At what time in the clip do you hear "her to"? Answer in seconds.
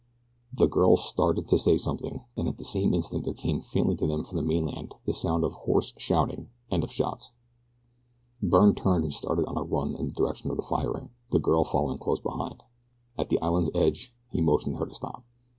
14.77-14.95